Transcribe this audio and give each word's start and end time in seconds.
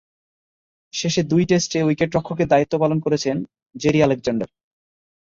শেষ 0.93 1.15
দুই 1.31 1.43
টেস্টে 1.45 1.79
উইকেট-রক্ষকের 1.83 2.47
দায়িত্ব 2.47 2.73
পালন 2.79 2.97
করেছেন 2.99 3.35
জেরি 3.75 3.99
আলেকজান্ডার। 4.03 4.49